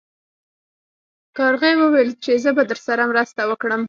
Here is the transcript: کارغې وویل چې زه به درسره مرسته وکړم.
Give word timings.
کارغې 1.37 1.71
وویل 1.77 2.09
چې 2.23 2.31
زه 2.43 2.49
به 2.57 2.63
درسره 2.71 3.03
مرسته 3.11 3.41
وکړم. 3.49 3.79